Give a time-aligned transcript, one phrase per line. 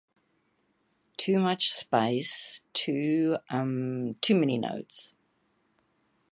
[1.17, 4.15] Too much spice, too, um...
[4.19, 5.13] too many notes.